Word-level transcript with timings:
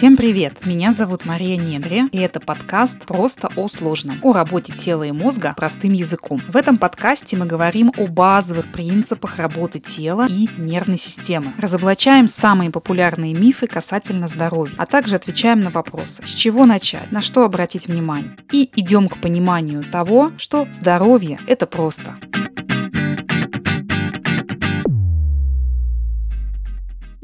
Всем 0.00 0.16
привет! 0.16 0.64
Меня 0.64 0.92
зовут 0.92 1.26
Мария 1.26 1.58
Недри, 1.58 2.04
и 2.10 2.16
это 2.16 2.40
подкаст 2.40 3.04
«Просто 3.04 3.50
о 3.54 3.68
сложном» 3.68 4.18
о 4.22 4.32
работе 4.32 4.72
тела 4.72 5.02
и 5.02 5.12
мозга 5.12 5.52
простым 5.54 5.92
языком. 5.92 6.40
В 6.48 6.56
этом 6.56 6.78
подкасте 6.78 7.36
мы 7.36 7.44
говорим 7.44 7.92
о 7.98 8.06
базовых 8.06 8.72
принципах 8.72 9.36
работы 9.36 9.78
тела 9.78 10.26
и 10.26 10.48
нервной 10.56 10.96
системы, 10.96 11.52
разоблачаем 11.58 12.28
самые 12.28 12.70
популярные 12.70 13.34
мифы 13.34 13.66
касательно 13.66 14.26
здоровья, 14.26 14.72
а 14.78 14.86
также 14.86 15.16
отвечаем 15.16 15.60
на 15.60 15.68
вопросы, 15.68 16.24
с 16.24 16.30
чего 16.30 16.64
начать, 16.64 17.12
на 17.12 17.20
что 17.20 17.44
обратить 17.44 17.86
внимание, 17.86 18.38
и 18.50 18.70
идем 18.76 19.06
к 19.06 19.20
пониманию 19.20 19.84
того, 19.84 20.32
что 20.38 20.66
здоровье– 20.72 21.40
это 21.46 21.66
просто. 21.66 22.16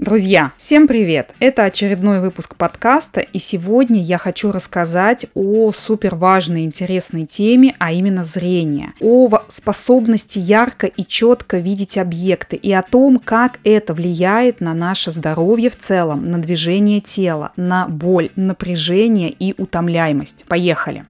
Друзья, 0.06 0.52
всем 0.56 0.86
привет! 0.86 1.34
Это 1.40 1.64
очередной 1.64 2.20
выпуск 2.20 2.54
подкаста, 2.54 3.18
и 3.18 3.40
сегодня 3.40 4.00
я 4.00 4.18
хочу 4.18 4.52
рассказать 4.52 5.26
о 5.34 5.72
супер 5.72 6.14
важной 6.14 6.62
интересной 6.62 7.26
теме, 7.26 7.74
а 7.80 7.90
именно 7.90 8.22
зрение, 8.22 8.92
о 9.00 9.28
способности 9.48 10.38
ярко 10.38 10.86
и 10.86 11.04
четко 11.04 11.58
видеть 11.58 11.98
объекты 11.98 12.54
и 12.54 12.70
о 12.70 12.82
том, 12.82 13.18
как 13.18 13.58
это 13.64 13.94
влияет 13.94 14.60
на 14.60 14.74
наше 14.74 15.10
здоровье 15.10 15.70
в 15.70 15.76
целом, 15.76 16.24
на 16.24 16.38
движение 16.38 17.00
тела, 17.00 17.50
на 17.56 17.88
боль, 17.88 18.30
напряжение 18.36 19.30
и 19.30 19.60
утомляемость. 19.60 20.44
Поехали! 20.46 21.02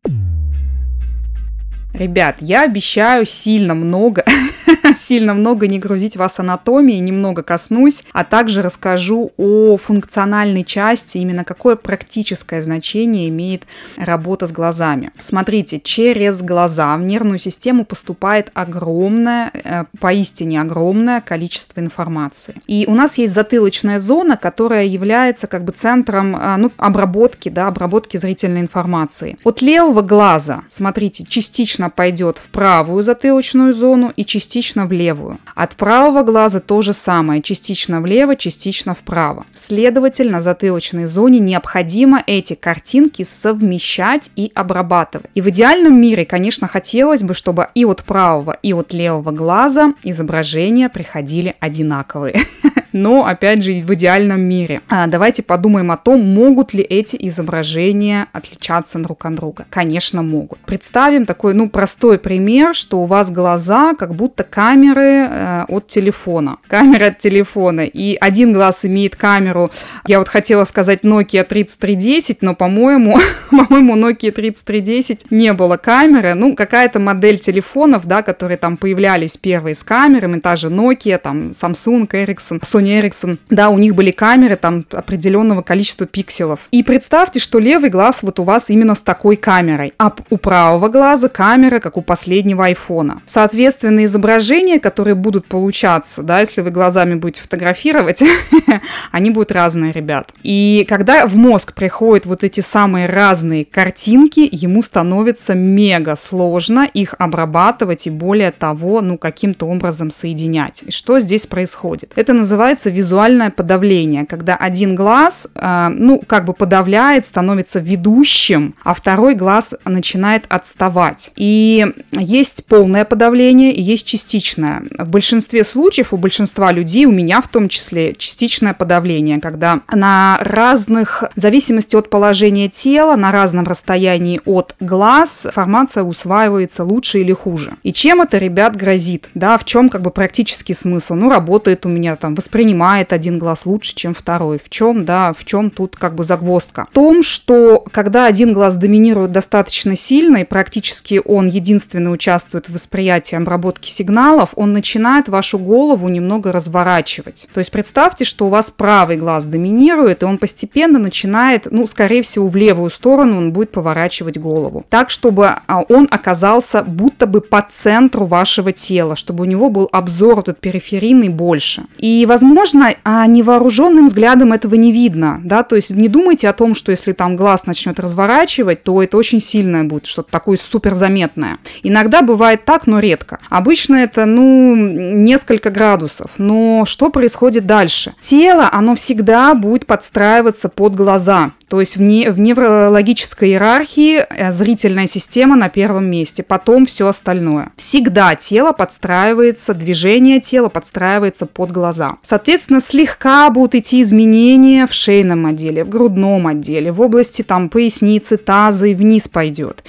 Ребят, 1.96 2.36
я 2.40 2.62
обещаю 2.62 3.24
сильно 3.24 3.74
много, 3.74 4.22
сильно 4.96 5.34
много 5.34 5.66
не 5.66 5.78
грузить 5.78 6.16
вас 6.16 6.38
анатомией, 6.38 7.00
немного 7.00 7.42
коснусь, 7.42 8.02
а 8.12 8.24
также 8.24 8.62
расскажу 8.62 9.32
о 9.36 9.76
функциональной 9.76 10.64
части, 10.64 11.18
именно 11.18 11.44
какое 11.44 11.76
практическое 11.76 12.62
значение 12.62 13.28
имеет 13.28 13.64
работа 13.96 14.46
с 14.46 14.52
глазами. 14.52 15.10
Смотрите, 15.18 15.80
через 15.80 16.42
глаза 16.42 16.96
в 16.96 17.02
нервную 17.02 17.38
систему 17.38 17.84
поступает 17.84 18.50
огромное, 18.54 19.50
э, 19.52 19.84
поистине 19.98 20.60
огромное 20.60 21.20
количество 21.20 21.80
информации. 21.80 22.54
И 22.66 22.84
у 22.88 22.94
нас 22.94 23.18
есть 23.18 23.34
затылочная 23.34 23.98
зона, 23.98 24.36
которая 24.36 24.84
является 24.84 25.46
как 25.46 25.64
бы 25.64 25.72
центром 25.72 26.36
э, 26.36 26.56
ну, 26.56 26.72
обработки, 26.76 27.48
да, 27.48 27.68
обработки 27.68 28.16
зрительной 28.16 28.60
информации. 28.60 29.38
От 29.44 29.62
левого 29.62 30.02
глаза, 30.02 30.62
смотрите, 30.68 31.24
частично 31.24 31.46
частично 31.56 31.90
пойдет 31.90 32.38
в 32.38 32.48
правую 32.48 33.02
затылочную 33.02 33.72
зону 33.72 34.12
и 34.16 34.24
частично 34.24 34.75
в 34.84 34.92
левую. 34.92 35.38
От 35.54 35.76
правого 35.76 36.22
глаза 36.22 36.60
то 36.60 36.82
же 36.82 36.92
самое, 36.92 37.40
частично 37.40 38.02
влево, 38.02 38.36
частично 38.36 38.94
вправо. 38.94 39.46
Следовательно, 39.54 40.42
затылочной 40.42 41.06
зоне 41.06 41.38
необходимо 41.38 42.22
эти 42.26 42.54
картинки 42.54 43.22
совмещать 43.22 44.30
и 44.36 44.52
обрабатывать. 44.54 45.30
И 45.34 45.40
в 45.40 45.48
идеальном 45.48 45.98
мире, 45.98 46.26
конечно, 46.26 46.68
хотелось 46.68 47.22
бы, 47.22 47.32
чтобы 47.32 47.68
и 47.74 47.84
от 47.84 48.04
правого, 48.04 48.58
и 48.62 48.74
от 48.74 48.92
левого 48.92 49.30
глаза 49.30 49.94
изображения 50.02 50.90
приходили 50.90 51.54
одинаковые. 51.60 52.40
но, 52.96 53.26
опять 53.26 53.62
же, 53.62 53.72
в 53.82 53.94
идеальном 53.94 54.40
мире. 54.40 54.80
А, 54.88 55.06
давайте 55.06 55.42
подумаем 55.42 55.90
о 55.90 55.96
том, 55.96 56.20
могут 56.20 56.72
ли 56.72 56.82
эти 56.82 57.16
изображения 57.20 58.26
отличаться 58.32 58.98
друг 58.98 59.26
от 59.26 59.34
друга. 59.34 59.66
Конечно, 59.70 60.22
могут. 60.22 60.58
Представим 60.60 61.26
такой, 61.26 61.54
ну, 61.54 61.68
простой 61.68 62.18
пример, 62.18 62.74
что 62.74 63.00
у 63.00 63.04
вас 63.04 63.30
глаза 63.30 63.94
как 63.94 64.14
будто 64.14 64.44
камеры 64.44 65.28
э, 65.28 65.64
от 65.68 65.86
телефона. 65.86 66.56
Камера 66.68 67.06
от 67.06 67.18
телефона. 67.18 67.82
И 67.82 68.16
один 68.20 68.52
глаз 68.52 68.84
имеет 68.84 69.14
камеру, 69.14 69.70
я 70.06 70.18
вот 70.18 70.28
хотела 70.28 70.64
сказать 70.64 71.00
Nokia 71.02 71.44
3310, 71.44 72.42
но, 72.42 72.54
по-моему, 72.54 73.18
по-моему, 73.50 73.96
Nokia 73.96 74.30
3310 74.30 75.30
не 75.30 75.52
было 75.52 75.76
камеры. 75.76 76.34
Ну, 76.34 76.56
какая-то 76.56 76.98
модель 76.98 77.38
телефонов, 77.38 78.06
да, 78.06 78.22
которые 78.22 78.56
там 78.56 78.76
появлялись 78.76 79.36
первые 79.36 79.74
с 79.74 79.84
камерами, 79.84 80.40
та 80.40 80.56
же 80.56 80.68
Nokia, 80.68 81.18
там, 81.18 81.48
Samsung, 81.48 82.08
Ericsson, 82.08 82.60
Sony 82.62 82.85
Sony 82.86 83.00
Ericsson, 83.00 83.38
да, 83.50 83.70
у 83.70 83.78
них 83.78 83.94
были 83.94 84.10
камеры 84.10 84.56
там 84.56 84.84
определенного 84.92 85.62
количества 85.62 86.06
пикселов. 86.06 86.60
И 86.70 86.82
представьте, 86.82 87.40
что 87.40 87.58
левый 87.58 87.90
глаз 87.90 88.22
вот 88.22 88.38
у 88.38 88.44
вас 88.44 88.70
именно 88.70 88.94
с 88.94 89.00
такой 89.00 89.36
камерой, 89.36 89.92
а 89.98 90.12
у 90.30 90.36
правого 90.36 90.88
глаза 90.88 91.28
камера, 91.28 91.80
как 91.80 91.96
у 91.96 92.02
последнего 92.02 92.66
айфона. 92.66 93.22
Соответственно, 93.26 94.04
изображения, 94.04 94.78
которые 94.78 95.14
будут 95.14 95.46
получаться, 95.46 96.22
да, 96.22 96.40
если 96.40 96.60
вы 96.60 96.70
глазами 96.70 97.14
будете 97.14 97.42
фотографировать, 97.42 98.22
они 99.12 99.30
будут 99.30 99.52
разные, 99.52 99.92
ребят. 99.92 100.32
И 100.42 100.86
когда 100.88 101.26
в 101.26 101.36
мозг 101.36 101.74
приходят 101.74 102.26
вот 102.26 102.44
эти 102.44 102.60
самые 102.60 103.06
разные 103.06 103.64
картинки, 103.64 104.48
ему 104.50 104.82
становится 104.82 105.54
мега 105.54 106.16
сложно 106.16 106.88
их 106.92 107.14
обрабатывать 107.18 108.06
и 108.06 108.10
более 108.10 108.50
того, 108.50 109.00
ну, 109.00 109.18
каким-то 109.18 109.66
образом 109.66 110.10
соединять. 110.10 110.82
И 110.86 110.90
что 110.90 111.20
здесь 111.20 111.46
происходит? 111.46 112.12
Это 112.16 112.32
называется 112.32 112.65
называется 112.66 112.90
визуальное 112.90 113.50
подавление, 113.50 114.26
когда 114.26 114.56
один 114.56 114.96
глаз, 114.96 115.46
э, 115.54 115.88
ну, 115.88 116.20
как 116.26 116.44
бы 116.44 116.52
подавляет, 116.52 117.24
становится 117.24 117.78
ведущим, 117.78 118.74
а 118.82 118.92
второй 118.92 119.36
глаз 119.36 119.74
начинает 119.84 120.46
отставать. 120.48 121.30
И 121.36 121.86
есть 122.10 122.66
полное 122.66 123.04
подавление 123.04 123.72
и 123.72 123.80
есть 123.80 124.04
частичное. 124.04 124.82
В 124.98 125.08
большинстве 125.08 125.62
случаев, 125.62 126.12
у 126.12 126.16
большинства 126.16 126.72
людей, 126.72 127.06
у 127.06 127.12
меня 127.12 127.40
в 127.40 127.46
том 127.46 127.68
числе, 127.68 128.14
частичное 128.14 128.74
подавление, 128.74 129.40
когда 129.40 129.82
на 129.92 130.38
разных, 130.40 131.22
в 131.36 131.40
зависимости 131.40 131.94
от 131.94 132.10
положения 132.10 132.68
тела, 132.68 133.14
на 133.14 133.30
разном 133.30 133.64
расстоянии 133.64 134.40
от 134.44 134.74
глаз, 134.80 135.46
информация 135.46 136.02
усваивается 136.02 136.82
лучше 136.82 137.20
или 137.20 137.32
хуже. 137.32 137.74
И 137.84 137.92
чем 137.92 138.22
это, 138.22 138.38
ребят, 138.38 138.74
грозит? 138.74 139.28
Да, 139.34 139.56
в 139.56 139.64
чем 139.64 139.88
как 139.88 140.02
бы 140.02 140.10
практический 140.10 140.74
смысл? 140.74 141.14
Ну, 141.14 141.30
работает 141.30 141.86
у 141.86 141.88
меня 141.88 142.16
там 142.16 142.34
восприятие 142.34 142.55
воспринимает 142.56 143.12
один 143.12 143.38
глаз 143.38 143.66
лучше, 143.66 143.94
чем 143.94 144.14
второй. 144.14 144.58
В 144.58 144.70
чем, 144.70 145.04
да, 145.04 145.34
в 145.38 145.44
чем 145.44 145.68
тут 145.68 145.94
как 145.94 146.14
бы 146.14 146.24
загвоздка? 146.24 146.86
В 146.90 146.94
том, 146.94 147.22
что 147.22 147.84
когда 147.92 148.24
один 148.24 148.54
глаз 148.54 148.76
доминирует 148.76 149.30
достаточно 149.30 149.94
сильно, 149.94 150.38
и 150.38 150.44
практически 150.44 151.20
он 151.22 151.48
единственный 151.48 152.10
участвует 152.10 152.70
в 152.70 152.72
восприятии 152.72 153.36
обработки 153.36 153.90
сигналов, 153.90 154.50
он 154.56 154.72
начинает 154.72 155.28
вашу 155.28 155.58
голову 155.58 156.08
немного 156.08 156.50
разворачивать. 156.50 157.46
То 157.52 157.58
есть 157.58 157.70
представьте, 157.70 158.24
что 158.24 158.46
у 158.46 158.48
вас 158.48 158.70
правый 158.70 159.18
глаз 159.18 159.44
доминирует, 159.44 160.22
и 160.22 160.24
он 160.24 160.38
постепенно 160.38 160.98
начинает, 160.98 161.66
ну, 161.70 161.86
скорее 161.86 162.22
всего, 162.22 162.48
в 162.48 162.56
левую 162.56 162.88
сторону 162.88 163.36
он 163.36 163.52
будет 163.52 163.70
поворачивать 163.70 164.38
голову. 164.38 164.82
Так, 164.88 165.10
чтобы 165.10 165.48
а, 165.66 165.82
он 165.90 166.08
оказался 166.10 166.82
будто 166.82 167.26
бы 167.26 167.42
по 167.42 167.66
центру 167.70 168.24
вашего 168.24 168.72
тела, 168.72 169.14
чтобы 169.14 169.42
у 169.42 169.46
него 169.46 169.68
был 169.68 169.90
обзор 169.92 170.38
этот 170.38 170.58
периферийный 170.58 171.28
больше. 171.28 171.84
И, 171.98 172.24
возможно, 172.26 172.45
возможно, 172.48 172.94
а 173.04 173.26
невооруженным 173.26 174.06
взглядом 174.06 174.52
этого 174.52 174.74
не 174.74 174.92
видно, 174.92 175.40
да, 175.44 175.62
то 175.62 175.76
есть 175.76 175.90
не 175.90 176.08
думайте 176.08 176.48
о 176.48 176.52
том, 176.52 176.74
что 176.74 176.90
если 176.90 177.12
там 177.12 177.36
глаз 177.36 177.66
начнет 177.66 178.00
разворачивать, 178.00 178.82
то 178.82 179.02
это 179.02 179.16
очень 179.16 179.40
сильное 179.40 179.84
будет, 179.84 180.06
что-то 180.06 180.30
такое 180.30 180.56
суперзаметное. 180.56 181.58
Иногда 181.82 182.22
бывает 182.22 182.64
так, 182.64 182.86
но 182.86 182.98
редко. 182.98 183.38
Обычно 183.48 183.96
это, 183.96 184.24
ну, 184.24 184.74
несколько 184.76 185.70
градусов. 185.70 186.30
Но 186.38 186.84
что 186.86 187.10
происходит 187.10 187.66
дальше? 187.66 188.14
Тело, 188.20 188.68
оно 188.72 188.94
всегда 188.94 189.54
будет 189.54 189.86
подстраиваться 189.86 190.68
под 190.68 190.94
глаза. 190.94 191.52
То 191.68 191.80
есть 191.80 191.96
в, 191.96 192.02
не, 192.02 192.30
в 192.30 192.38
неврологической 192.38 193.50
иерархии 193.50 194.18
э, 194.18 194.52
зрительная 194.52 195.08
система 195.08 195.56
на 195.56 195.68
первом 195.68 196.08
месте, 196.08 196.44
потом 196.44 196.86
все 196.86 197.08
остальное. 197.08 197.72
Всегда 197.76 198.36
тело 198.36 198.72
подстраивается, 198.72 199.74
движение 199.74 200.40
тела 200.40 200.68
подстраивается 200.68 201.46
под 201.46 201.72
глаза. 201.72 202.16
Соответственно, 202.22 202.80
слегка 202.80 203.50
будут 203.50 203.74
идти 203.74 204.02
изменения 204.02 204.86
в 204.86 204.92
шейном 204.92 205.46
отделе, 205.46 205.84
в 205.84 205.88
грудном 205.88 206.46
отделе, 206.46 206.92
в 206.92 207.00
области 207.00 207.42
там 207.42 207.68
поясницы, 207.68 208.36
таза 208.36 208.86
и 208.86 208.94
вниз 208.94 209.26
пойдет. 209.26 209.82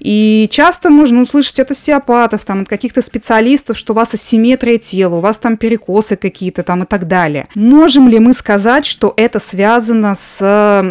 И 0.00 0.46
часто 0.50 0.90
можно 0.90 1.22
услышать 1.22 1.58
от 1.58 1.70
остеопатов, 1.70 2.44
там, 2.44 2.62
от 2.62 2.68
каких-то 2.68 3.00
специалистов, 3.00 3.78
что 3.78 3.94
у 3.94 3.96
вас 3.96 4.12
асимметрия 4.12 4.76
тела, 4.76 5.16
у 5.16 5.20
вас 5.20 5.38
там 5.38 5.56
перекосы 5.56 6.16
какие-то 6.16 6.62
там 6.62 6.82
и 6.82 6.86
так 6.86 7.08
далее. 7.08 7.48
Можем 7.54 8.08
ли 8.08 8.18
мы 8.18 8.34
сказать, 8.34 8.84
что 8.84 9.14
это 9.16 9.38
связано 9.38 10.14
с 10.14 10.82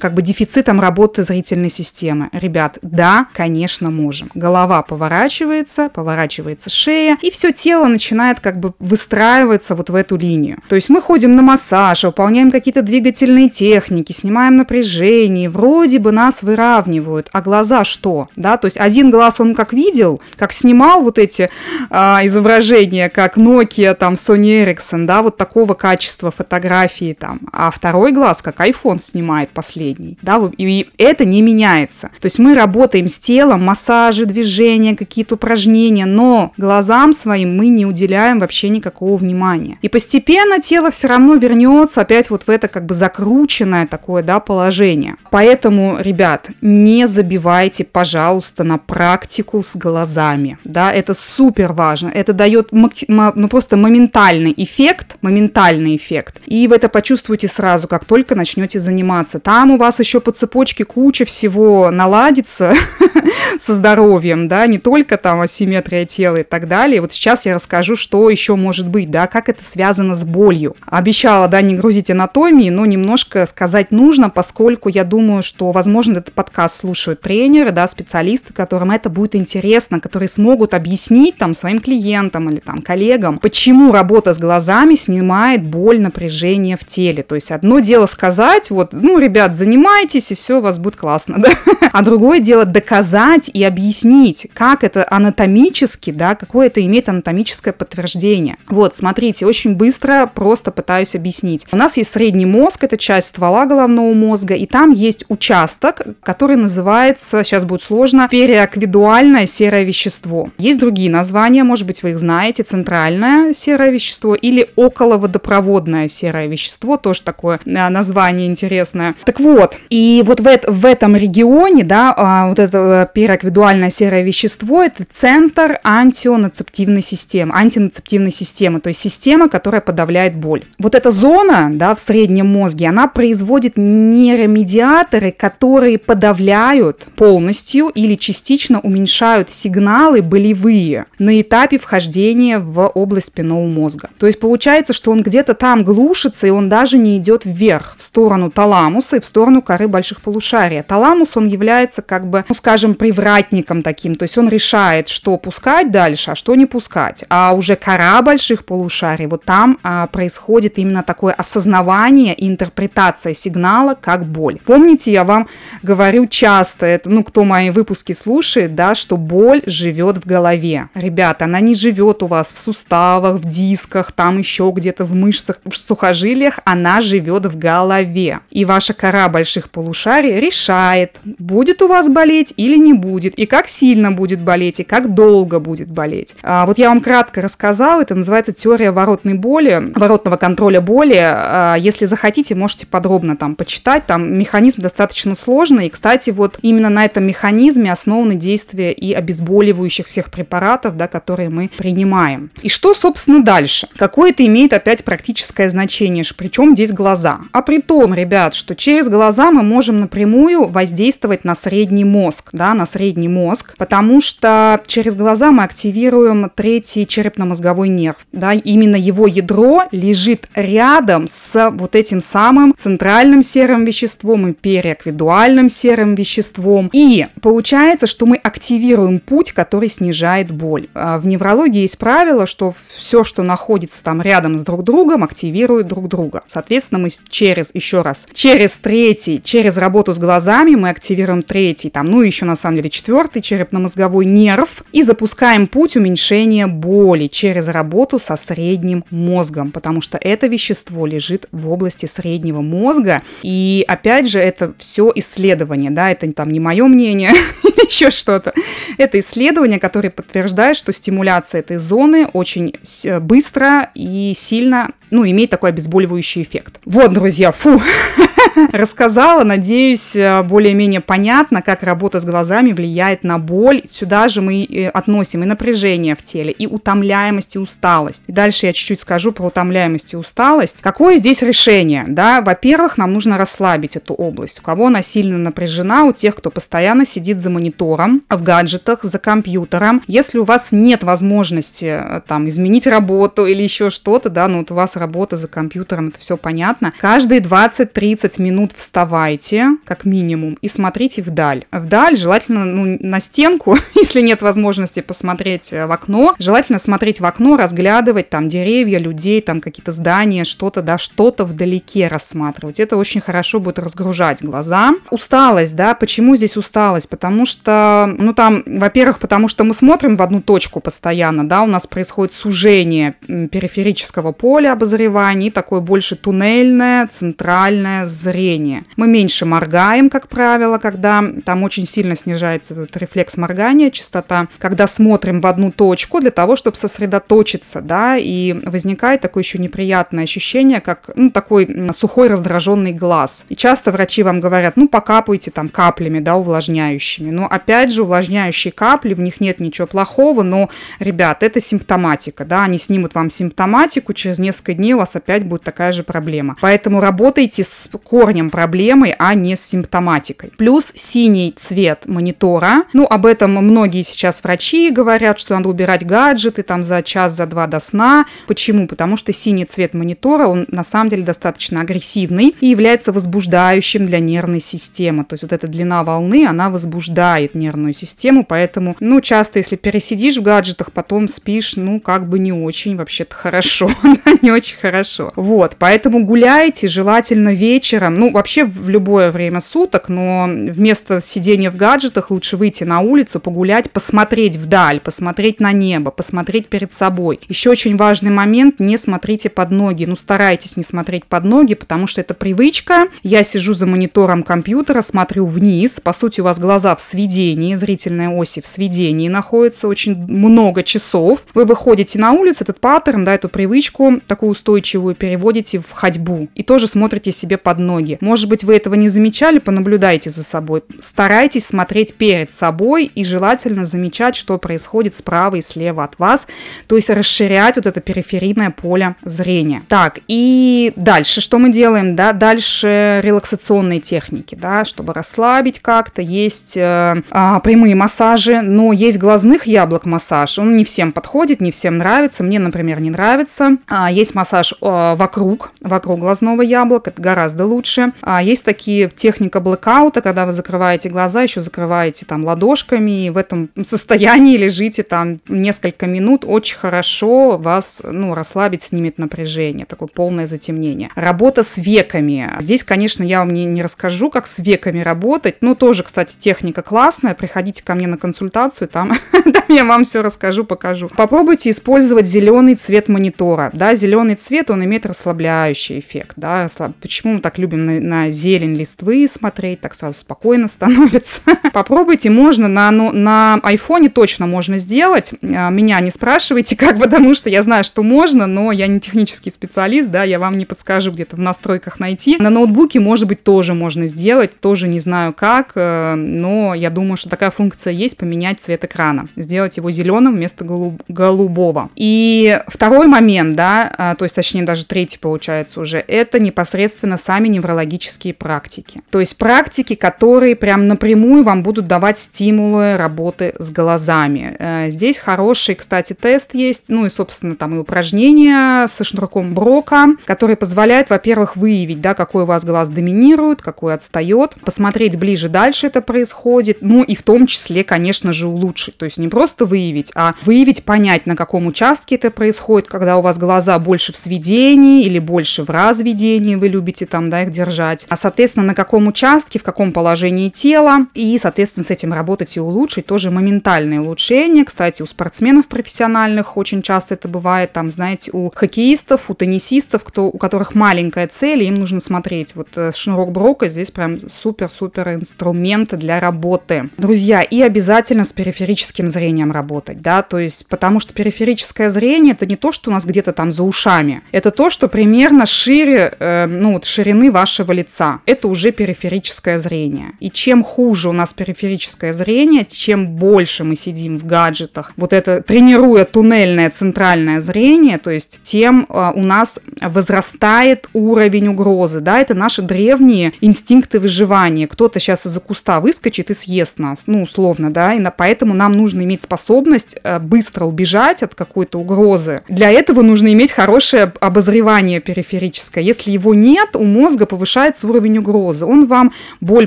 как 0.00 0.14
бы 0.14 0.22
дефицитом 0.22 0.80
работы 0.80 1.22
зрительной 1.22 1.70
системы? 1.70 2.28
Ребят, 2.32 2.78
да, 2.82 3.28
конечно, 3.34 3.90
можем. 3.90 4.30
Голова 4.34 4.82
поворачивается, 4.82 5.90
поворачивается 5.92 6.70
шея, 6.70 7.18
и 7.22 7.30
все 7.30 7.52
тело 7.52 7.86
начинает 7.86 8.40
как 8.40 8.58
бы 8.58 8.74
выстраиваться 8.78 9.74
вот 9.74 9.90
в 9.90 9.94
эту 9.94 10.16
линию. 10.16 10.58
То 10.68 10.76
есть 10.76 10.88
мы 10.88 11.00
ходим 11.00 11.34
на 11.34 11.42
массаж, 11.42 12.04
выполняем 12.04 12.50
какие-то 12.50 12.82
двигательные 12.82 13.48
техники, 13.48 14.12
снимаем 14.12 14.56
напряжение, 14.56 15.48
вроде 15.48 15.98
бы 15.98 16.12
нас 16.12 16.42
выравнивают, 16.42 17.28
а 17.32 17.40
глаза 17.40 17.84
что? 17.84 18.28
Да, 18.36 18.56
то 18.56 18.66
есть 18.66 18.78
один 18.78 19.10
глаз 19.10 19.40
он 19.40 19.54
как 19.54 19.72
видел, 19.72 20.20
как 20.36 20.52
снимал 20.52 21.02
вот 21.02 21.18
эти 21.18 21.50
а, 21.90 22.20
изображения, 22.24 23.08
как 23.08 23.36
Nokia, 23.36 23.94
там, 23.94 24.14
Sony 24.14 24.64
Ericsson, 24.64 25.06
да, 25.06 25.22
вот 25.22 25.36
такого 25.36 25.74
качества 25.74 26.30
фотографии 26.30 27.16
там, 27.18 27.40
а 27.52 27.70
второй 27.70 28.12
глаз 28.12 28.42
как 28.42 28.60
iPhone 28.60 29.00
снимает 29.00 29.35
занимает 29.36 29.50
последний, 29.50 30.18
да, 30.22 30.40
и 30.56 30.88
это 30.98 31.24
не 31.24 31.42
меняется. 31.42 32.10
То 32.20 32.26
есть 32.26 32.38
мы 32.38 32.54
работаем 32.54 33.08
с 33.08 33.18
телом, 33.18 33.64
массажи, 33.64 34.24
движения, 34.24 34.96
какие-то 34.96 35.34
упражнения, 35.34 36.06
но 36.06 36.52
глазам 36.56 37.12
своим 37.12 37.56
мы 37.56 37.68
не 37.68 37.86
уделяем 37.86 38.38
вообще 38.38 38.68
никакого 38.68 39.16
внимания. 39.16 39.78
И 39.82 39.88
постепенно 39.88 40.60
тело 40.60 40.90
все 40.90 41.08
равно 41.08 41.34
вернется 41.34 42.00
опять 42.00 42.30
вот 42.30 42.46
в 42.46 42.50
это 42.50 42.68
как 42.68 42.86
бы 42.86 42.94
закрученное 42.94 43.86
такое, 43.86 44.22
да, 44.22 44.40
положение. 44.40 45.16
Поэтому, 45.30 45.98
ребят, 46.00 46.50
не 46.62 47.06
забивайте, 47.06 47.84
пожалуйста, 47.84 48.64
на 48.64 48.78
практику 48.78 49.62
с 49.62 49.76
глазами, 49.76 50.58
да, 50.64 50.92
это 50.92 51.14
супер 51.14 51.72
важно, 51.72 52.08
это 52.08 52.32
дает 52.32 52.68
ну, 52.72 53.48
просто 53.48 53.76
моментальный 53.76 54.54
эффект, 54.56 55.16
моментальный 55.20 55.96
эффект, 55.96 56.40
и 56.46 56.68
вы 56.68 56.76
это 56.76 56.88
почувствуете 56.88 57.48
сразу, 57.48 57.88
как 57.88 58.04
только 58.04 58.34
начнете 58.34 58.80
заниматься. 58.80 59.25
Там 59.34 59.72
у 59.72 59.76
вас 59.76 59.98
еще 60.00 60.20
по 60.20 60.32
цепочке 60.32 60.84
куча 60.84 61.24
всего 61.24 61.90
наладится 61.90 62.72
со 63.58 63.74
здоровьем, 63.74 64.48
да, 64.48 64.66
не 64.66 64.78
только 64.78 65.16
там 65.16 65.40
асимметрия 65.40 66.06
тела 66.06 66.36
и 66.36 66.42
так 66.42 66.68
далее. 66.68 67.00
Вот 67.00 67.12
сейчас 67.12 67.46
я 67.46 67.54
расскажу, 67.54 67.96
что 67.96 68.30
еще 68.30 68.56
может 68.56 68.88
быть, 68.88 69.10
да, 69.10 69.26
как 69.26 69.48
это 69.48 69.64
связано 69.64 70.16
с 70.16 70.24
болью. 70.24 70.76
Обещала, 70.86 71.48
да, 71.48 71.60
не 71.60 71.74
грузить 71.74 72.10
анатомии, 72.10 72.70
но 72.70 72.86
немножко 72.86 73.44
сказать 73.46 73.90
нужно, 73.90 74.30
поскольку 74.30 74.88
я 74.88 75.04
думаю, 75.04 75.42
что, 75.42 75.72
возможно, 75.72 76.18
этот 76.18 76.32
подкаст 76.32 76.80
слушают 76.80 77.20
тренеры, 77.20 77.70
да, 77.70 77.86
специалисты, 77.88 78.52
которым 78.52 78.90
это 78.90 79.08
будет 79.10 79.34
интересно, 79.34 80.00
которые 80.00 80.28
смогут 80.28 80.74
объяснить 80.74 81.36
там 81.36 81.54
своим 81.54 81.80
клиентам 81.80 82.50
или 82.50 82.60
там 82.60 82.82
коллегам, 82.82 83.38
почему 83.38 83.92
работа 83.92 84.34
с 84.34 84.38
глазами 84.38 84.94
снимает 84.94 85.64
боль, 85.64 86.00
напряжение 86.00 86.76
в 86.76 86.84
теле. 86.84 87.22
То 87.22 87.34
есть 87.34 87.50
одно 87.50 87.80
дело 87.80 88.06
сказать, 88.06 88.70
вот, 88.70 88.92
ну, 88.92 89.15
ребят, 89.18 89.54
занимайтесь, 89.54 90.30
и 90.32 90.34
все 90.34 90.58
у 90.58 90.60
вас 90.60 90.78
будет 90.78 90.96
классно, 90.96 91.36
да? 91.42 91.48
А 91.92 92.02
другое 92.02 92.40
дело 92.40 92.64
доказать 92.64 93.50
и 93.52 93.64
объяснить, 93.64 94.48
как 94.52 94.84
это 94.84 95.06
анатомически, 95.08 96.10
да, 96.10 96.34
какое 96.34 96.66
это 96.66 96.84
имеет 96.84 97.08
анатомическое 97.08 97.72
подтверждение. 97.72 98.56
Вот, 98.68 98.94
смотрите, 98.94 99.46
очень 99.46 99.74
быстро 99.74 100.30
просто 100.32 100.70
пытаюсь 100.70 101.14
объяснить. 101.14 101.66
У 101.72 101.76
нас 101.76 101.96
есть 101.96 102.10
средний 102.10 102.46
мозг, 102.46 102.84
это 102.84 102.98
часть 102.98 103.28
ствола 103.28 103.66
головного 103.66 104.12
мозга, 104.12 104.54
и 104.54 104.66
там 104.66 104.90
есть 104.90 105.24
участок, 105.28 106.02
который 106.22 106.56
называется, 106.56 107.42
сейчас 107.44 107.64
будет 107.64 107.82
сложно, 107.82 108.28
периаквидуальное 108.28 109.46
серое 109.46 109.84
вещество. 109.84 110.50
Есть 110.58 110.80
другие 110.80 111.10
названия, 111.10 111.64
может 111.64 111.86
быть, 111.86 112.02
вы 112.02 112.10
их 112.10 112.18
знаете, 112.18 112.62
центральное 112.62 113.52
серое 113.52 113.90
вещество 113.90 114.34
или 114.34 114.68
околоводопроводное 114.76 116.08
серое 116.08 116.46
вещество, 116.46 116.96
тоже 116.96 117.22
такое 117.22 117.60
а, 117.66 117.90
название 117.90 118.46
интересное. 118.46 119.05
Так 119.24 119.40
вот, 119.40 119.78
и 119.90 120.22
вот 120.26 120.40
в, 120.40 120.44
в 120.66 120.86
этом 120.86 121.16
регионе, 121.16 121.84
да, 121.84 122.14
а, 122.16 122.48
вот 122.48 122.58
это 122.58 122.78
э, 122.78 123.14
периаквидуальное 123.14 123.90
серое 123.90 124.22
вещество, 124.22 124.82
это 124.82 125.04
центр 125.08 125.78
антионацептивной 125.82 127.02
системы, 127.02 127.54
антинацептивной 127.54 128.32
системы, 128.32 128.80
то 128.80 128.88
есть 128.88 129.00
система, 129.00 129.48
которая 129.48 129.80
подавляет 129.80 130.36
боль. 130.36 130.64
Вот 130.78 130.94
эта 130.94 131.10
зона, 131.10 131.68
да, 131.72 131.94
в 131.94 132.00
среднем 132.00 132.46
мозге, 132.46 132.88
она 132.88 133.06
производит 133.06 133.74
нейромедиаторы, 133.76 135.32
которые 135.32 135.98
подавляют 135.98 137.08
полностью 137.16 137.88
или 137.88 138.14
частично 138.14 138.80
уменьшают 138.80 139.50
сигналы 139.50 140.22
болевые 140.22 141.06
на 141.18 141.40
этапе 141.40 141.78
вхождения 141.78 142.58
в 142.58 142.86
область 142.88 143.28
спинного 143.28 143.66
мозга. 143.66 144.10
То 144.18 144.26
есть 144.26 144.40
получается, 144.40 144.92
что 144.92 145.10
он 145.10 145.22
где-то 145.22 145.54
там 145.54 145.84
глушится, 145.84 146.46
и 146.46 146.50
он 146.50 146.68
даже 146.68 146.98
не 146.98 147.18
идет 147.18 147.44
вверх, 147.44 147.96
в 147.98 148.02
сторону 148.02 148.50
таламуса 148.50 148.95
и 149.12 149.20
в 149.20 149.24
сторону 149.24 149.62
коры 149.62 149.88
больших 149.88 150.20
полушарий. 150.20 150.82
Таламус, 150.82 151.36
он 151.36 151.46
является 151.46 152.02
как 152.02 152.26
бы, 152.26 152.44
ну, 152.48 152.54
скажем, 152.54 152.94
привратником 152.94 153.82
таким, 153.82 154.14
то 154.14 154.24
есть 154.24 154.38
он 154.38 154.48
решает, 154.48 155.08
что 155.08 155.36
пускать 155.36 155.90
дальше, 155.90 156.32
а 156.32 156.34
что 156.34 156.54
не 156.54 156.66
пускать. 156.66 157.24
А 157.28 157.52
уже 157.52 157.76
кора 157.76 158.20
больших 158.22 158.64
полушарий, 158.64 159.26
вот 159.26 159.44
там 159.44 159.78
а, 159.82 160.06
происходит 160.06 160.78
именно 160.78 161.02
такое 161.02 161.34
осознавание 161.34 162.34
и 162.34 162.48
интерпретация 162.48 163.34
сигнала 163.34 163.94
как 163.94 164.26
боль. 164.26 164.58
Помните, 164.64 165.12
я 165.12 165.24
вам 165.24 165.48
говорю 165.82 166.26
часто, 166.26 166.86
это, 166.86 167.10
ну, 167.10 167.22
кто 167.22 167.44
мои 167.44 167.70
выпуски 167.70 168.12
слушает, 168.12 168.74
да, 168.74 168.94
что 168.94 169.16
боль 169.16 169.62
живет 169.66 170.18
в 170.18 170.26
голове. 170.26 170.88
Ребята, 170.94 171.44
она 171.44 171.60
не 171.60 171.74
живет 171.74 172.22
у 172.22 172.26
вас 172.26 172.52
в 172.52 172.58
суставах, 172.58 173.36
в 173.36 173.48
дисках, 173.48 174.12
там 174.12 174.38
еще 174.38 174.72
где-то 174.74 175.04
в 175.04 175.14
мышцах, 175.14 175.58
в 175.64 175.76
сухожилиях, 175.76 176.60
она 176.64 177.00
живет 177.00 177.46
в 177.46 177.58
голове. 177.58 178.40
И 178.50 178.64
ваша 178.86 178.94
кора 178.94 179.28
больших 179.28 179.68
полушарий 179.70 180.38
решает, 180.38 181.18
будет 181.24 181.82
у 181.82 181.88
вас 181.88 182.08
болеть 182.08 182.54
или 182.56 182.76
не 182.76 182.92
будет, 182.92 183.34
и 183.34 183.46
как 183.46 183.66
сильно 183.68 184.12
будет 184.12 184.40
болеть, 184.40 184.78
и 184.80 184.84
как 184.84 185.12
долго 185.12 185.58
будет 185.58 185.88
болеть. 185.88 186.36
А, 186.42 186.66
вот 186.66 186.78
я 186.78 186.88
вам 186.88 187.00
кратко 187.00 187.42
рассказала, 187.42 188.02
это 188.02 188.14
называется 188.14 188.52
теория 188.52 188.92
воротной 188.92 189.34
боли, 189.34 189.92
воротного 189.96 190.36
контроля 190.36 190.80
боли. 190.80 191.18
А, 191.18 191.74
если 191.76 192.06
захотите, 192.06 192.54
можете 192.54 192.86
подробно 192.86 193.36
там 193.36 193.56
почитать, 193.56 194.06
там 194.06 194.38
механизм 194.38 194.82
достаточно 194.82 195.34
сложный, 195.34 195.86
и, 195.86 195.90
кстати, 195.90 196.30
вот 196.30 196.58
именно 196.62 196.88
на 196.88 197.04
этом 197.04 197.24
механизме 197.24 197.90
основаны 197.90 198.36
действия 198.36 198.92
и 198.92 199.12
обезболивающих 199.12 200.06
всех 200.06 200.30
препаратов, 200.30 200.96
да, 200.96 201.08
которые 201.08 201.48
мы 201.48 201.70
принимаем. 201.76 202.50
И 202.62 202.68
что, 202.68 202.94
собственно, 202.94 203.42
дальше? 203.42 203.88
Какое 203.96 204.30
это 204.30 204.46
имеет 204.46 204.72
опять 204.72 205.02
практическое 205.02 205.68
значение, 205.68 206.22
причем 206.36 206.74
здесь 206.74 206.92
глаза? 206.92 207.40
А 207.50 207.62
при 207.62 207.80
том, 207.80 208.14
ребят, 208.14 208.54
что 208.54 208.75
через 208.76 209.08
глаза 209.08 209.50
мы 209.50 209.62
можем 209.62 210.00
напрямую 210.00 210.68
воздействовать 210.68 211.44
на 211.44 211.54
средний 211.54 212.04
мозг, 212.04 212.50
да, 212.52 212.74
на 212.74 212.86
средний 212.86 213.28
мозг, 213.28 213.74
потому 213.76 214.20
что 214.20 214.80
через 214.86 215.14
глаза 215.14 215.50
мы 215.50 215.64
активируем 215.64 216.50
третий 216.54 217.06
черепно-мозговой 217.06 217.88
нерв, 217.88 218.18
да, 218.32 218.52
именно 218.52 218.96
его 218.96 219.26
ядро 219.26 219.84
лежит 219.90 220.48
рядом 220.54 221.26
с 221.28 221.70
вот 221.72 221.96
этим 221.96 222.20
самым 222.20 222.74
центральным 222.76 223.42
серым 223.42 223.84
веществом 223.84 224.48
и 224.48 224.52
периаквидуальным 224.52 225.68
серым 225.68 226.14
веществом. 226.14 226.90
И 226.92 227.26
получается, 227.40 228.06
что 228.06 228.26
мы 228.26 228.36
активируем 228.36 229.18
путь, 229.18 229.52
который 229.52 229.88
снижает 229.88 230.50
боль. 230.50 230.88
А 230.94 231.18
в 231.18 231.26
неврологии 231.26 231.80
есть 231.80 231.98
правило, 231.98 232.46
что 232.46 232.74
все, 232.96 233.24
что 233.24 233.42
находится 233.42 234.02
там 234.02 234.22
рядом 234.22 234.58
с 234.58 234.64
друг 234.64 234.84
другом, 234.84 235.24
активирует 235.24 235.86
друг 235.86 236.08
друга. 236.08 236.42
Соответственно, 236.46 237.00
мы 237.00 237.08
через, 237.28 237.70
еще 237.74 238.02
раз, 238.02 238.26
через 238.56 238.78
третий, 238.78 239.42
через 239.44 239.76
работу 239.76 240.14
с 240.14 240.18
глазами 240.18 240.76
мы 240.76 240.88
активируем 240.88 241.42
третий, 241.42 241.90
там, 241.90 242.06
ну, 242.06 242.22
еще 242.22 242.46
на 242.46 242.56
самом 242.56 242.76
деле 242.76 242.88
четвертый 242.88 243.42
черепно-мозговой 243.42 244.24
нерв 244.24 244.82
и 244.92 245.02
запускаем 245.02 245.66
путь 245.66 245.94
уменьшения 245.94 246.66
боли 246.66 247.26
через 247.26 247.68
работу 247.68 248.18
со 248.18 248.36
средним 248.36 249.04
мозгом, 249.10 249.72
потому 249.72 250.00
что 250.00 250.16
это 250.16 250.46
вещество 250.46 251.04
лежит 251.04 251.48
в 251.52 251.68
области 251.68 252.06
среднего 252.06 252.62
мозга. 252.62 253.20
И 253.42 253.84
опять 253.86 254.26
же, 254.26 254.38
это 254.38 254.72
все 254.78 255.12
исследование, 255.14 255.90
да, 255.90 256.10
это 256.10 256.32
там 256.32 256.50
не 256.50 256.58
мое 256.58 256.86
мнение 256.86 257.32
еще 257.90 258.10
что-то. 258.10 258.54
Это 258.96 259.20
исследование, 259.20 259.78
которое 259.78 260.08
подтверждает, 260.08 260.78
что 260.78 260.94
стимуляция 260.94 261.58
этой 261.58 261.76
зоны 261.76 262.26
очень 262.32 262.72
быстро 263.20 263.90
и 263.94 264.32
сильно 264.34 264.92
ну, 265.10 265.24
имеет 265.26 265.50
такой 265.50 265.70
обезболивающий 265.70 266.42
эффект. 266.42 266.80
Вот, 266.84 267.12
друзья, 267.12 267.52
фу, 267.52 267.80
рассказала, 268.72 269.44
надеюсь, 269.44 270.16
э, 270.16 270.42
более-менее 270.42 271.00
понятно, 271.00 271.62
как 271.62 271.82
работа 271.82 272.20
с 272.20 272.24
глазами 272.24 272.72
влияет 272.72 273.24
на 273.24 273.38
боль. 273.38 273.82
Сюда 273.90 274.28
же 274.28 274.42
мы 274.42 274.90
относим 274.92 275.42
и 275.42 275.46
напряжение 275.46 276.16
в 276.16 276.22
теле, 276.22 276.52
и 276.52 276.66
утомляемость, 276.66 277.56
и 277.56 277.58
усталость. 277.58 278.22
Дальше 278.28 278.66
я 278.66 278.72
чуть-чуть 278.72 279.00
скажу 279.00 279.32
про 279.32 279.46
утомляемость 279.46 280.14
и 280.14 280.16
усталость. 280.16 280.76
Какое 280.80 281.18
здесь 281.18 281.42
решение? 281.42 282.04
Да, 282.08 282.40
во-первых, 282.40 282.98
нам 282.98 283.12
нужно 283.12 283.38
расслабить 283.38 283.96
эту 283.96 284.14
область. 284.14 284.60
У 284.60 284.62
кого 284.62 284.86
она 284.86 285.02
сильно 285.02 285.38
напряжена, 285.38 286.04
у 286.04 286.12
тех, 286.12 286.34
кто 286.34 286.50
постоянно 286.50 287.04
сидит 287.06 287.38
за 287.40 287.50
монитором, 287.50 288.22
в 288.30 288.42
гаджетах, 288.42 289.02
за 289.02 289.18
компьютером. 289.18 290.02
Если 290.06 290.38
у 290.38 290.44
вас 290.44 290.68
нет 290.72 291.04
возможности 291.04 291.84
э, 291.84 292.20
там 292.26 292.48
изменить 292.48 292.86
работу 292.86 293.46
или 293.46 293.62
еще 293.62 293.90
что-то, 293.90 294.30
да, 294.30 294.48
ну 294.48 294.58
вот 294.58 294.70
у 294.70 294.74
вас 294.74 294.95
работа 294.96 295.36
за 295.36 295.48
компьютером, 295.48 296.08
это 296.08 296.18
все 296.18 296.36
понятно. 296.36 296.92
Каждые 297.00 297.40
20-30 297.40 298.40
минут 298.40 298.72
вставайте, 298.74 299.70
как 299.84 300.04
минимум, 300.04 300.58
и 300.60 300.68
смотрите 300.68 301.22
вдаль. 301.22 301.64
Вдаль 301.70 302.16
желательно 302.16 302.64
ну, 302.64 302.98
на 303.00 303.20
стенку, 303.20 303.76
если 303.94 304.20
нет 304.20 304.42
возможности 304.42 305.00
посмотреть 305.00 305.72
э, 305.72 305.86
в 305.86 305.92
окно. 305.92 306.34
Желательно 306.38 306.78
смотреть 306.78 307.20
в 307.20 307.26
окно, 307.26 307.56
разглядывать 307.56 308.30
там 308.30 308.48
деревья, 308.48 308.98
людей, 308.98 309.40
там 309.40 309.60
какие-то 309.60 309.92
здания, 309.92 310.44
что-то, 310.44 310.82
да, 310.82 310.98
что-то 310.98 311.44
вдалеке 311.44 312.08
рассматривать. 312.08 312.80
Это 312.80 312.96
очень 312.96 313.20
хорошо 313.20 313.60
будет 313.60 313.78
разгружать 313.78 314.42
глаза. 314.42 314.94
Усталость, 315.10 315.76
да, 315.76 315.94
почему 315.94 316.36
здесь 316.36 316.56
усталость? 316.56 317.08
Потому 317.08 317.46
что, 317.46 318.12
ну 318.18 318.32
там, 318.32 318.62
во-первых, 318.66 319.18
потому 319.18 319.48
что 319.48 319.64
мы 319.64 319.74
смотрим 319.74 320.16
в 320.16 320.22
одну 320.22 320.40
точку 320.40 320.80
постоянно, 320.80 321.48
да, 321.48 321.62
у 321.62 321.66
нас 321.66 321.86
происходит 321.86 322.32
сужение 322.32 323.14
периферического 323.26 324.32
поля 324.32 324.72
обозревание 324.86 325.48
и 325.48 325.50
такое 325.50 325.80
больше 325.80 326.14
туннельное, 326.16 327.06
центральное 327.08 328.06
зрение. 328.06 328.84
Мы 328.96 329.08
меньше 329.08 329.44
моргаем, 329.44 330.08
как 330.08 330.28
правило, 330.28 330.78
когда 330.78 331.24
там 331.44 331.64
очень 331.64 331.86
сильно 331.86 332.14
снижается 332.14 332.74
этот 332.74 332.96
рефлекс 332.96 333.36
моргания, 333.36 333.90
частота, 333.90 334.46
когда 334.58 334.86
смотрим 334.86 335.40
в 335.40 335.46
одну 335.46 335.72
точку 335.72 336.20
для 336.20 336.30
того, 336.30 336.54
чтобы 336.54 336.76
сосредоточиться, 336.76 337.80
да, 337.80 338.16
и 338.16 338.52
возникает 338.64 339.20
такое 339.20 339.42
еще 339.42 339.58
неприятное 339.58 340.24
ощущение, 340.24 340.80
как, 340.80 341.10
ну, 341.16 341.30
такой 341.30 341.68
сухой 341.92 342.28
раздраженный 342.28 342.92
глаз. 342.92 343.44
И 343.48 343.56
часто 343.56 343.90
врачи 343.90 344.22
вам 344.22 344.40
говорят, 344.40 344.76
ну, 344.76 344.88
покапайте 344.88 345.50
там 345.50 345.68
каплями, 345.68 346.20
да, 346.20 346.36
увлажняющими. 346.36 347.30
Но, 347.30 347.46
опять 347.46 347.92
же, 347.92 348.02
увлажняющие 348.02 348.72
капли, 348.72 349.14
в 349.14 349.20
них 349.20 349.40
нет 349.40 349.58
ничего 349.58 349.86
плохого, 349.88 350.42
но, 350.42 350.70
ребят, 351.00 351.42
это 351.42 351.60
симптоматика, 351.60 352.44
да, 352.44 352.64
они 352.64 352.78
снимут 352.78 353.14
вам 353.14 353.30
симптоматику, 353.30 354.12
через 354.12 354.38
несколько 354.38 354.75
дней 354.76 354.94
у 354.94 354.98
вас 354.98 355.16
опять 355.16 355.44
будет 355.44 355.62
такая 355.62 355.92
же 355.92 356.02
проблема. 356.02 356.56
Поэтому 356.60 357.00
работайте 357.00 357.64
с 357.64 357.88
корнем 358.04 358.50
проблемы, 358.50 359.14
а 359.18 359.34
не 359.34 359.56
с 359.56 359.60
симптоматикой. 359.60 360.52
Плюс 360.56 360.92
синий 360.94 361.52
цвет 361.56 362.06
монитора. 362.06 362.84
Ну, 362.92 363.04
об 363.04 363.26
этом 363.26 363.52
многие 363.52 364.02
сейчас 364.02 364.42
врачи 364.42 364.90
говорят, 364.90 365.38
что 365.38 365.54
надо 365.54 365.68
убирать 365.68 366.06
гаджеты 366.06 366.62
там 366.62 366.84
за 366.84 367.02
час, 367.02 367.34
за 367.34 367.46
два 367.46 367.66
до 367.66 367.80
сна. 367.80 368.26
Почему? 368.46 368.86
Потому 368.86 369.16
что 369.16 369.32
синий 369.32 369.64
цвет 369.64 369.94
монитора, 369.94 370.46
он 370.46 370.66
на 370.68 370.84
самом 370.84 371.10
деле 371.10 371.22
достаточно 371.22 371.80
агрессивный 371.80 372.54
и 372.60 372.66
является 372.66 373.12
возбуждающим 373.12 374.06
для 374.06 374.18
нервной 374.18 374.60
системы. 374.60 375.24
То 375.24 375.34
есть 375.34 375.42
вот 375.42 375.52
эта 375.52 375.66
длина 375.66 376.02
волны, 376.02 376.46
она 376.46 376.70
возбуждает 376.70 377.54
нервную 377.54 377.92
систему, 377.92 378.44
поэтому, 378.44 378.96
ну, 379.00 379.20
часто, 379.20 379.58
если 379.58 379.76
пересидишь 379.76 380.36
в 380.36 380.42
гаджетах, 380.42 380.92
потом 380.92 381.28
спишь, 381.28 381.76
ну, 381.76 382.00
как 382.00 382.28
бы 382.28 382.38
не 382.38 382.52
очень 382.52 382.96
вообще-то 382.96 383.34
хорошо, 383.34 383.90
не 384.42 384.50
очень 384.50 384.65
хорошо. 384.74 385.32
Вот, 385.36 385.76
поэтому 385.78 386.24
гуляйте, 386.24 386.88
желательно 386.88 387.54
вечером, 387.54 388.14
ну, 388.14 388.32
вообще 388.32 388.64
в 388.64 388.88
любое 388.88 389.30
время 389.30 389.60
суток, 389.60 390.08
но 390.08 390.46
вместо 390.48 391.20
сидения 391.20 391.70
в 391.70 391.76
гаджетах 391.76 392.30
лучше 392.30 392.56
выйти 392.56 392.84
на 392.84 393.00
улицу, 393.00 393.40
погулять, 393.40 393.90
посмотреть 393.90 394.56
вдаль, 394.56 395.00
посмотреть 395.00 395.60
на 395.60 395.72
небо, 395.72 396.10
посмотреть 396.10 396.68
перед 396.68 396.92
собой. 396.92 397.40
Еще 397.48 397.70
очень 397.70 397.96
важный 397.96 398.30
момент, 398.30 398.80
не 398.80 398.96
смотрите 398.96 399.48
под 399.48 399.70
ноги, 399.70 400.04
ну, 400.04 400.16
старайтесь 400.16 400.76
не 400.76 400.82
смотреть 400.82 401.24
под 401.24 401.44
ноги, 401.44 401.74
потому 401.74 402.06
что 402.06 402.20
это 402.20 402.34
привычка. 402.34 403.08
Я 403.22 403.42
сижу 403.42 403.74
за 403.74 403.86
монитором 403.86 404.42
компьютера, 404.42 405.02
смотрю 405.02 405.46
вниз, 405.46 406.00
по 406.00 406.12
сути, 406.12 406.40
у 406.40 406.44
вас 406.44 406.58
глаза 406.58 406.94
в 406.96 407.00
сведении, 407.00 407.74
зрительная 407.74 408.30
оси 408.30 408.60
в 408.60 408.66
сведении 408.66 409.28
находится 409.28 409.88
очень 409.88 410.16
много 410.16 410.82
часов. 410.82 411.46
Вы 411.54 411.64
выходите 411.64 412.18
на 412.18 412.32
улицу, 412.32 412.64
этот 412.64 412.80
паттерн, 412.80 413.24
да, 413.24 413.34
эту 413.34 413.48
привычку 413.48 414.20
такую 414.26 414.50
устойчивую 414.56 415.14
переводите 415.14 415.78
в 415.78 415.92
ходьбу 415.92 416.48
и 416.54 416.62
тоже 416.62 416.86
смотрите 416.86 417.32
себе 417.32 417.58
под 417.58 417.78
ноги. 417.78 418.18
Может 418.20 418.48
быть, 418.48 418.64
вы 418.64 418.74
этого 418.76 418.94
не 418.94 419.08
замечали, 419.08 419.58
понаблюдайте 419.58 420.30
за 420.30 420.42
собой. 420.42 420.82
Старайтесь 421.00 421.66
смотреть 421.66 422.14
перед 422.14 422.52
собой 422.52 423.04
и 423.04 423.24
желательно 423.24 423.84
замечать, 423.84 424.36
что 424.36 424.58
происходит 424.58 425.14
справа 425.14 425.56
и 425.56 425.60
слева 425.60 426.04
от 426.04 426.18
вас, 426.18 426.46
то 426.86 426.96
есть 426.96 427.10
расширять 427.10 427.76
вот 427.76 427.86
это 427.86 428.00
периферийное 428.00 428.70
поле 428.70 429.16
зрения. 429.22 429.82
Так, 429.88 430.20
и 430.28 430.92
дальше 430.96 431.40
что 431.40 431.58
мы 431.58 431.70
делаем, 431.70 432.16
да, 432.16 432.32
дальше 432.32 433.20
релаксационные 433.22 434.00
техники, 434.00 434.54
да, 434.54 434.84
чтобы 434.84 435.12
расслабить 435.12 435.80
как-то, 435.80 436.22
есть 436.22 436.76
э, 436.76 437.22
э, 437.30 437.60
прямые 437.62 437.94
массажи, 437.94 438.62
но 438.62 438.92
есть 438.92 439.18
глазных 439.18 439.66
яблок 439.66 440.06
массаж, 440.06 440.58
он 440.58 440.76
не 440.76 440.84
всем 440.84 441.12
подходит, 441.12 441.60
не 441.60 441.70
всем 441.70 441.98
нравится, 441.98 442.42
мне, 442.42 442.58
например, 442.58 443.00
не 443.00 443.10
нравится. 443.10 443.76
А, 443.88 444.10
есть 444.10 444.34
массаж 444.34 444.45
э, 444.52 445.14
вокруг, 445.16 445.72
вокруг 445.80 446.20
глазного 446.20 446.62
яблока, 446.62 447.10
это 447.10 447.20
гораздо 447.20 447.66
лучше. 447.66 448.12
А, 448.22 448.42
есть 448.42 448.64
такие 448.64 449.08
техника 449.08 449.60
блэкаута, 449.60 450.20
когда 450.20 450.46
вы 450.46 450.52
закрываете 450.52 451.08
глаза, 451.08 451.42
еще 451.42 451.62
закрываете 451.62 452.26
там 452.26 452.44
ладошками, 452.44 453.26
и 453.26 453.30
в 453.30 453.36
этом 453.36 453.70
состоянии 453.82 454.56
лежите 454.56 455.02
там 455.02 455.40
несколько 455.48 456.06
минут, 456.06 456.44
очень 456.46 456.78
хорошо 456.78 457.56
вас, 457.56 458.02
ну, 458.04 458.34
расслабить, 458.34 458.82
снимет 458.82 459.18
напряжение, 459.18 459.86
такое 459.86 460.08
полное 460.12 460.46
затемнение. 460.46 461.10
Работа 461.14 461.62
с 461.62 461.76
веками. 461.76 462.52
Здесь, 462.58 462.84
конечно, 462.84 463.22
я 463.22 463.40
вам 463.40 463.50
не, 463.50 463.64
не 463.64 463.82
расскажу, 463.82 464.30
как 464.30 464.46
с 464.46 464.58
веками 464.58 465.00
работать, 465.00 465.56
но 465.60 465.74
тоже, 465.74 466.02
кстати, 466.02 466.36
техника 466.36 466.82
классная, 466.82 467.34
приходите 467.34 467.82
ко 467.82 467.94
мне 467.94 468.06
на 468.06 468.18
консультацию, 468.18 468.88
там, 468.88 469.12
там 469.32 469.64
я 469.68 469.84
вам 469.84 470.04
все 470.04 470.22
расскажу, 470.22 470.64
покажу. 470.64 471.10
Попробуйте 471.16 471.70
использовать 471.70 472.26
зеленый 472.26 472.74
цвет 472.74 473.08
монитора, 473.08 473.70
да, 473.72 473.94
зеленый 473.94 474.35
цвет, 474.36 474.70
он 474.70 474.84
имеет 474.84 475.06
расслабляющий 475.06 475.98
эффект, 475.98 476.34
да, 476.36 476.68
почему 477.00 477.34
мы 477.34 477.40
так 477.40 477.58
любим 477.58 477.84
на, 477.84 478.00
на 478.00 478.30
зелень 478.30 478.74
листвы 478.74 479.26
смотреть, 479.28 479.80
так 479.80 479.94
сразу 479.94 480.18
спокойно 480.18 480.68
становится. 480.76 481.42
Попробуйте, 481.72 482.30
можно 482.30 482.68
на, 482.68 482.90
ну, 482.90 483.12
на 483.12 483.54
айфоне 483.62 484.08
точно 484.08 484.46
можно 484.46 484.78
сделать, 484.78 485.32
а, 485.42 485.70
меня 485.70 486.00
не 486.00 486.10
спрашивайте 486.10 486.76
как, 486.76 486.98
потому 486.98 487.34
что 487.34 487.50
я 487.50 487.62
знаю, 487.62 487.84
что 487.84 488.02
можно, 488.02 488.46
но 488.46 488.72
я 488.72 488.86
не 488.86 489.00
технический 489.00 489.50
специалист, 489.50 490.10
да, 490.10 490.24
я 490.24 490.38
вам 490.38 490.56
не 490.56 490.66
подскажу 490.66 491.12
где-то 491.12 491.36
в 491.36 491.40
настройках 491.40 492.00
найти. 492.00 492.36
На 492.38 492.50
ноутбуке, 492.50 493.00
может 493.00 493.26
быть, 493.28 493.42
тоже 493.42 493.74
можно 493.74 494.06
сделать, 494.06 494.60
тоже 494.60 494.88
не 494.88 495.00
знаю 495.00 495.32
как, 495.32 495.72
э, 495.74 496.14
но 496.14 496.74
я 496.74 496.90
думаю, 496.90 497.16
что 497.16 497.28
такая 497.28 497.50
функция 497.50 497.92
есть, 497.92 498.16
поменять 498.16 498.60
цвет 498.60 498.84
экрана, 498.84 499.28
сделать 499.36 499.76
его 499.76 499.90
зеленым 499.90 500.34
вместо 500.34 500.64
голуб 500.64 501.02
голубого. 501.08 501.90
И 501.96 502.60
второй 502.68 503.06
момент, 503.06 503.56
да, 503.56 503.92
а, 503.96 504.14
то 504.16 504.24
есть, 504.24 504.34
точнее, 504.34 504.62
даже 504.62 504.86
третий 504.86 505.18
получается 505.18 505.80
уже, 505.80 505.98
это 505.98 506.40
непосредственно 506.40 507.16
сами 507.16 507.48
неврологические 507.48 508.34
практики. 508.34 509.02
То 509.10 509.20
есть 509.20 509.36
практики, 509.36 509.94
которые 509.94 510.56
прям 510.56 510.88
напрямую 510.88 511.44
вам 511.44 511.62
будут 511.62 511.86
давать 511.86 512.18
стимулы 512.18 512.96
работы 512.96 513.54
с 513.58 513.70
глазами. 513.70 514.56
Э, 514.58 514.90
здесь 514.90 515.18
хороший, 515.18 515.74
кстати, 515.74 516.12
тест 516.14 516.54
есть, 516.54 516.86
ну 516.88 517.06
и, 517.06 517.10
собственно, 517.10 517.56
там 517.56 517.74
и 517.74 517.78
упражнения 517.78 518.88
со 518.88 519.04
шнурком 519.04 519.54
Брока, 519.54 520.08
которые 520.24 520.56
позволяют, 520.56 521.10
во-первых, 521.10 521.56
выявить, 521.56 522.00
да, 522.00 522.14
какой 522.14 522.42
у 522.42 522.46
вас 522.46 522.64
глаз 522.64 522.90
доминирует, 522.90 523.62
какой 523.62 523.94
отстает, 523.94 524.54
посмотреть 524.64 525.16
ближе 525.16 525.48
дальше 525.48 525.86
это 525.86 526.00
происходит, 526.00 526.78
ну 526.80 527.02
и 527.02 527.14
в 527.14 527.22
том 527.22 527.46
числе, 527.46 527.84
конечно 527.84 528.32
же, 528.32 528.46
улучшить. 528.46 528.96
То 528.96 529.04
есть 529.04 529.18
не 529.18 529.28
просто 529.28 529.66
выявить, 529.66 530.12
а 530.14 530.34
выявить, 530.42 530.84
понять, 530.84 531.26
на 531.26 531.36
каком 531.36 531.66
участке 531.66 532.16
это 532.16 532.30
происходит, 532.30 532.88
когда 532.88 533.16
у 533.16 533.22
вас 533.22 533.38
глаза 533.38 533.78
больше 533.78 534.05
в 534.12 534.16
сведении 534.16 535.04
или 535.04 535.18
больше 535.18 535.62
в 535.62 535.70
разведении, 535.70 536.54
вы 536.54 536.68
любите 536.68 537.06
там, 537.06 537.30
да, 537.30 537.42
их 537.42 537.50
держать, 537.50 538.06
а, 538.08 538.16
соответственно, 538.16 538.66
на 538.66 538.74
каком 538.74 539.06
участке, 539.06 539.58
в 539.58 539.62
каком 539.62 539.92
положении 539.92 540.48
тела, 540.48 541.06
и, 541.14 541.38
соответственно, 541.38 541.84
с 541.84 541.90
этим 541.90 542.12
работать 542.12 542.56
и 542.56 542.60
улучшить, 542.60 543.06
тоже 543.06 543.30
моментальное 543.30 544.00
улучшение. 544.00 544.64
Кстати, 544.64 545.02
у 545.02 545.06
спортсменов 545.06 545.68
профессиональных 545.68 546.56
очень 546.56 546.82
часто 546.82 547.14
это 547.14 547.28
бывает, 547.28 547.72
там, 547.72 547.90
знаете, 547.90 548.30
у 548.32 548.50
хоккеистов, 548.54 549.28
у 549.28 549.34
теннисистов, 549.34 550.04
кто, 550.04 550.26
у 550.26 550.38
которых 550.38 550.74
маленькая 550.74 551.26
цель, 551.28 551.62
им 551.64 551.74
нужно 551.74 552.00
смотреть. 552.00 552.54
Вот 552.54 552.68
э, 552.76 552.92
шнурок 552.94 553.32
Брока 553.32 553.68
здесь 553.68 553.90
прям 553.90 554.28
супер-супер 554.28 555.14
инструмент 555.14 555.96
для 555.96 556.20
работы. 556.20 556.90
Друзья, 556.96 557.42
и 557.42 557.62
обязательно 557.62 558.24
с 558.24 558.32
периферическим 558.32 559.08
зрением 559.08 559.52
работать, 559.52 560.00
да, 560.00 560.22
то 560.22 560.38
есть, 560.38 560.68
потому 560.68 561.00
что 561.00 561.12
периферическое 561.14 561.90
зрение 561.90 562.32
это 562.32 562.46
не 562.46 562.56
то, 562.56 562.72
что 562.72 562.90
у 562.90 562.92
нас 562.92 563.04
где-то 563.04 563.32
там 563.32 563.52
за 563.52 563.62
ушами, 563.62 563.95
это 564.32 564.50
то, 564.50 564.70
что 564.70 564.88
примерно 564.88 565.46
шире, 565.46 566.14
э, 566.18 566.46
ну, 566.46 566.74
вот 566.74 566.84
ширины 566.84 567.30
вашего 567.30 567.72
лица. 567.72 568.20
Это 568.26 568.48
уже 568.48 568.70
периферическое 568.70 569.58
зрение. 569.58 570.12
И 570.20 570.30
чем 570.30 570.62
хуже 570.64 571.08
у 571.08 571.12
нас 571.12 571.32
периферическое 571.32 572.12
зрение, 572.12 572.64
чем 572.64 573.06
больше 573.06 573.64
мы 573.64 573.76
сидим 573.76 574.18
в 574.18 574.26
гаджетах, 574.26 574.92
вот 574.96 575.12
это 575.12 575.42
тренируя 575.42 576.04
туннельное 576.04 576.70
центральное 576.70 577.40
зрение, 577.40 577.98
то 577.98 578.10
есть 578.10 578.40
тем 578.42 578.86
э, 578.88 579.12
у 579.14 579.22
нас 579.22 579.60
возрастает 579.80 580.88
уровень 580.92 581.48
угрозы, 581.48 582.00
да, 582.00 582.20
это 582.20 582.34
наши 582.34 582.62
древние 582.62 583.32
инстинкты 583.40 584.00
выживания. 584.00 584.66
Кто-то 584.66 585.00
сейчас 585.00 585.26
из-за 585.26 585.40
куста 585.40 585.80
выскочит 585.80 586.30
и 586.30 586.34
съест 586.34 586.78
нас, 586.78 587.04
ну, 587.06 587.22
условно, 587.22 587.70
да, 587.70 587.94
и 587.94 587.98
на, 587.98 588.10
поэтому 588.10 588.54
нам 588.54 588.72
нужно 588.72 589.02
иметь 589.02 589.22
способность 589.22 589.96
э, 590.02 590.18
быстро 590.18 590.64
убежать 590.64 591.22
от 591.22 591.34
какой-то 591.34 591.78
угрозы. 591.78 592.42
Для 592.48 592.70
этого 592.70 593.02
нужно 593.02 593.32
иметь 593.32 593.52
хорошее 593.86 594.12
обозревание 594.20 595.00
периферическое. 595.00 595.84
Если 595.84 596.10
его 596.10 596.34
нет, 596.34 596.70
у 596.74 596.84
мозга 596.84 597.26
повышается 597.26 597.86
уровень 597.86 598.18
угрозы. 598.18 598.64
Он 598.64 598.86
вам 598.86 599.12
боль 599.40 599.66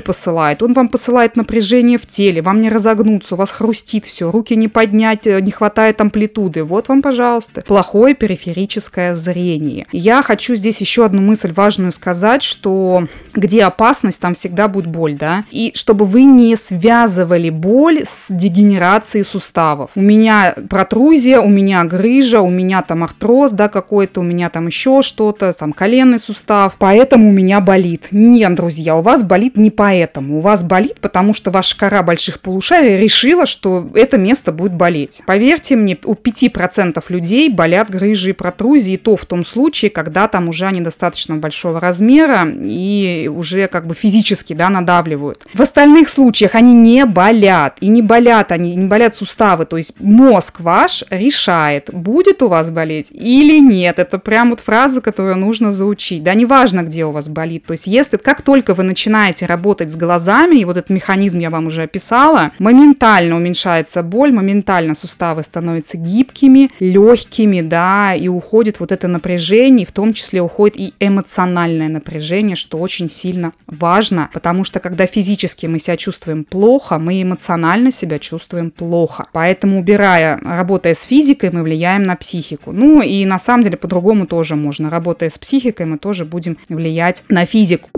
посылает, 0.00 0.62
он 0.62 0.74
вам 0.74 0.88
посылает 0.88 1.36
напряжение 1.36 1.98
в 1.98 2.06
теле, 2.06 2.42
вам 2.42 2.60
не 2.60 2.68
разогнуться, 2.68 3.34
у 3.34 3.38
вас 3.38 3.50
хрустит 3.50 4.04
все, 4.04 4.30
руки 4.30 4.56
не 4.56 4.68
поднять, 4.68 5.26
э, 5.26 5.40
не 5.40 5.50
хватает 5.50 6.00
амплитуды. 6.00 6.64
Вот 6.64 6.88
вам, 6.88 7.02
пожалуйста, 7.02 7.62
плохое 7.62 8.14
периферическое 8.14 9.14
зрение. 9.14 9.86
Я 9.92 10.22
хочу 10.22 10.54
здесь 10.54 10.80
еще 10.80 11.04
одну 11.04 11.22
мысль 11.22 11.52
важную 11.52 11.92
сказать, 11.92 12.42
что 12.42 13.06
где 13.34 13.62
опасность, 13.62 14.20
там 14.20 14.34
всегда 14.34 14.68
будет 14.68 14.86
боль, 14.86 15.16
да, 15.16 15.44
и 15.50 15.72
чтобы 15.74 16.04
вы 16.04 16.24
не 16.24 16.56
связывали 16.56 17.50
боль 17.50 18.02
с 18.04 18.26
дегенерацией 18.30 19.24
суставов. 19.24 19.90
У 19.94 20.02
меня 20.02 20.54
протрузия, 20.68 21.40
у 21.40 21.48
меня 21.48 21.84
грыжа, 21.84 22.40
у 22.40 22.50
меня 22.50 22.82
там 22.82 23.02
артроз, 23.02 23.52
да, 23.52 23.68
какой-то, 23.68 24.09
это 24.10 24.20
у 24.20 24.24
меня 24.24 24.50
там 24.50 24.66
еще 24.66 25.02
что-то, 25.02 25.52
там 25.52 25.72
коленный 25.72 26.18
сустав, 26.18 26.74
поэтому 26.78 27.28
у 27.28 27.32
меня 27.32 27.60
болит. 27.60 28.08
Нет, 28.10 28.54
друзья, 28.54 28.96
у 28.96 29.02
вас 29.02 29.22
болит 29.22 29.56
не 29.56 29.70
поэтому. 29.70 30.38
У 30.38 30.40
вас 30.40 30.64
болит, 30.64 30.98
потому 31.00 31.32
что 31.32 31.50
ваша 31.50 31.78
кора 31.78 32.02
больших 32.02 32.40
полушарий 32.40 32.98
решила, 32.98 33.46
что 33.46 33.88
это 33.94 34.18
место 34.18 34.50
будет 34.50 34.72
болеть. 34.74 35.22
Поверьте 35.26 35.76
мне, 35.76 35.96
у 36.04 36.14
5% 36.14 37.02
людей 37.08 37.48
болят 37.48 37.88
грыжи 37.88 38.30
и 38.30 38.32
протрузии, 38.32 38.94
и 38.94 38.96
то 38.96 39.16
в 39.16 39.24
том 39.24 39.44
случае, 39.44 39.90
когда 39.90 40.26
там 40.26 40.48
уже 40.48 40.66
они 40.66 40.80
достаточно 40.80 41.36
большого 41.36 41.78
размера 41.78 42.48
и 42.48 43.30
уже 43.32 43.68
как 43.68 43.86
бы 43.86 43.94
физически, 43.94 44.54
да, 44.54 44.70
надавливают. 44.70 45.46
В 45.54 45.62
остальных 45.62 46.08
случаях 46.08 46.56
они 46.56 46.74
не 46.74 47.06
болят, 47.06 47.76
и 47.80 47.88
не 47.88 48.02
болят 48.02 48.50
они, 48.50 48.74
не 48.74 48.86
болят 48.86 49.14
суставы, 49.14 49.66
то 49.66 49.76
есть 49.76 50.00
мозг 50.00 50.60
ваш 50.60 51.04
решает, 51.10 51.90
будет 51.92 52.42
у 52.42 52.48
вас 52.48 52.70
болеть 52.70 53.06
или 53.10 53.60
нет. 53.60 53.99
Это 54.00 54.18
прям 54.18 54.50
вот 54.50 54.60
фраза, 54.60 55.00
которую 55.00 55.36
нужно 55.36 55.72
заучить. 55.72 56.22
Да, 56.22 56.34
неважно, 56.34 56.82
где 56.82 57.04
у 57.04 57.12
вас 57.12 57.28
болит. 57.28 57.66
То 57.66 57.72
есть 57.72 57.86
если, 57.86 58.16
как 58.16 58.42
только 58.42 58.74
вы 58.74 58.82
начинаете 58.82 59.46
работать 59.46 59.90
с 59.90 59.96
глазами, 59.96 60.56
и 60.56 60.64
вот 60.64 60.76
этот 60.76 60.90
механизм 60.90 61.38
я 61.38 61.50
вам 61.50 61.66
уже 61.66 61.82
описала, 61.82 62.52
моментально 62.58 63.36
уменьшается 63.36 64.02
боль, 64.02 64.32
моментально 64.32 64.94
суставы 64.94 65.42
становятся 65.42 65.96
гибкими, 65.96 66.70
легкими, 66.80 67.60
да, 67.60 68.14
и 68.14 68.28
уходит 68.28 68.80
вот 68.80 68.92
это 68.92 69.08
напряжение, 69.08 69.86
в 69.86 69.92
том 69.92 70.14
числе 70.14 70.40
уходит 70.40 70.78
и 70.78 70.94
эмоциональное 71.00 71.88
напряжение, 71.88 72.56
что 72.56 72.78
очень 72.78 73.08
сильно 73.08 73.52
важно, 73.66 74.30
потому 74.32 74.64
что 74.64 74.80
когда 74.80 75.06
физически 75.06 75.66
мы 75.66 75.78
себя 75.78 75.96
чувствуем 75.96 76.44
плохо, 76.44 76.98
мы 76.98 77.22
эмоционально 77.22 77.92
себя 77.92 78.18
чувствуем 78.18 78.70
плохо. 78.70 79.26
Поэтому, 79.32 79.78
убирая, 79.78 80.38
работая 80.42 80.94
с 80.94 81.02
физикой, 81.02 81.50
мы 81.50 81.62
влияем 81.62 82.02
на 82.02 82.16
психику. 82.16 82.72
Ну 82.72 83.02
и 83.02 83.24
на 83.24 83.38
самом 83.38 83.64
деле 83.64 83.76
по-другому 83.90 84.26
тоже 84.26 84.54
можно. 84.54 84.88
Работая 84.88 85.30
с 85.30 85.36
психикой, 85.36 85.86
мы 85.86 85.98
тоже 85.98 86.24
будем 86.24 86.56
влиять 86.68 87.24
на 87.28 87.44
физику. 87.44 87.90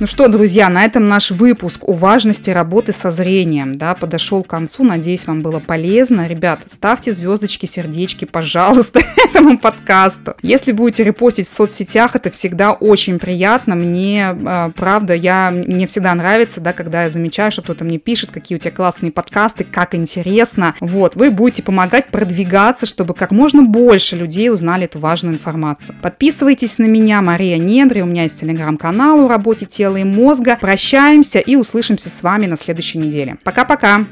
Ну 0.00 0.06
что, 0.06 0.28
друзья, 0.28 0.68
на 0.68 0.84
этом 0.84 1.04
наш 1.04 1.32
выпуск 1.32 1.88
о 1.88 1.92
важности 1.92 2.50
работы 2.50 2.92
со 2.92 3.10
зрением 3.10 3.76
да, 3.78 3.96
подошел 3.96 4.44
к 4.44 4.46
концу. 4.46 4.84
Надеюсь, 4.84 5.26
вам 5.26 5.42
было 5.42 5.58
полезно. 5.58 6.28
Ребят, 6.28 6.60
ставьте 6.70 7.12
звездочки, 7.12 7.66
сердечки, 7.66 8.24
пожалуйста, 8.24 9.00
этому 9.16 9.58
подкасту. 9.58 10.36
Если 10.40 10.70
будете 10.70 11.02
репостить 11.02 11.48
в 11.48 11.50
соцсетях, 11.50 12.14
это 12.14 12.30
всегда 12.30 12.74
очень 12.74 13.18
приятно. 13.18 13.74
Мне, 13.74 14.28
а, 14.28 14.70
правда, 14.70 15.14
я, 15.14 15.50
мне 15.50 15.88
всегда 15.88 16.14
нравится, 16.14 16.60
да, 16.60 16.72
когда 16.72 17.02
я 17.02 17.10
замечаю, 17.10 17.50
что 17.50 17.62
кто-то 17.62 17.84
мне 17.84 17.98
пишет, 17.98 18.30
какие 18.30 18.56
у 18.56 18.60
тебя 18.60 18.70
классные 18.70 19.10
подкасты, 19.10 19.64
как 19.64 19.96
интересно. 19.96 20.76
Вот, 20.78 21.16
вы 21.16 21.32
будете 21.32 21.64
помогать 21.64 22.12
продвигаться, 22.12 22.86
чтобы 22.86 23.14
как 23.14 23.32
можно 23.32 23.64
больше 23.64 24.14
людей 24.14 24.48
узнали 24.48 24.84
эту 24.84 25.00
важную 25.00 25.34
информацию. 25.34 25.96
Подписывайтесь 26.02 26.78
на 26.78 26.84
меня, 26.84 27.20
Мария 27.20 27.58
Недри, 27.58 28.02
у 28.02 28.06
меня 28.06 28.22
есть 28.22 28.38
телеграм-канал 28.38 29.24
о 29.24 29.28
работе 29.28 29.66
тела 29.66 29.87
и 29.96 30.04
мозга. 30.04 30.56
Прощаемся 30.60 31.38
и 31.38 31.56
услышимся 31.56 32.10
с 32.10 32.22
вами 32.22 32.46
на 32.46 32.56
следующей 32.56 32.98
неделе. 32.98 33.38
Пока-пока! 33.44 34.06